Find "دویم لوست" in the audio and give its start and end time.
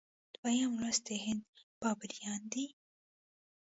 0.41-1.03